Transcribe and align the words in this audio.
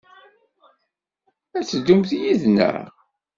Ad 1.57 1.65
teddumt 1.69 2.11
yid-neɣ? 2.21 2.75